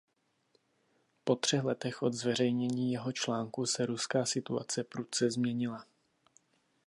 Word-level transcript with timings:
Po 1.23 1.35
třech 1.35 1.63
letech 1.63 2.01
od 2.01 2.13
zveřejnění 2.13 2.91
jeho 2.91 3.11
článku 3.11 3.65
se 3.65 3.85
ruská 3.85 4.25
situace 4.25 4.83
prudce 4.83 5.31
změnila. 5.31 5.85